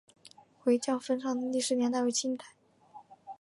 [0.57, 2.43] 回教坟场的历史年代为清代。